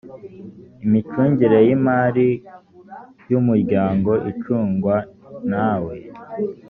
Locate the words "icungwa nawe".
4.31-5.93